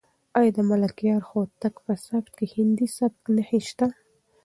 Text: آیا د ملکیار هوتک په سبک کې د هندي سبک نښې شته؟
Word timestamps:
آیا 0.37 0.51
د 0.57 0.59
ملکیار 0.71 1.21
هوتک 1.29 1.75
په 1.85 1.93
سبک 2.05 2.31
کې 2.37 2.45
د 2.49 2.51
هندي 2.53 2.87
سبک 2.97 3.21
نښې 3.35 3.59
شته؟ 3.69 3.87